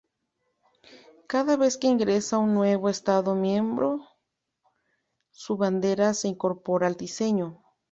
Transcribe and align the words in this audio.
Cada 1.27 1.57
vez 1.57 1.77
que 1.77 1.85
ingresa 1.85 2.39
un 2.39 2.55
nuevo 2.55 2.89
Estado 2.89 3.35
miembro, 3.35 4.03
su 5.29 5.57
bandera 5.57 6.15
se 6.15 6.27
incorpora 6.27 6.87
al 6.87 6.95
diseño. 6.95 7.61